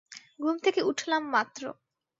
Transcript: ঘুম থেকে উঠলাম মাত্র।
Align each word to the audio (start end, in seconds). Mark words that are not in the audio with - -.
ঘুম 0.39 0.55
থেকে 0.57 0.81
উঠলাম 0.83 1.23
মাত্র। 1.33 1.63